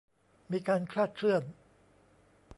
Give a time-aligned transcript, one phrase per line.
[0.51, 1.43] มีการคลาดเคลื่อน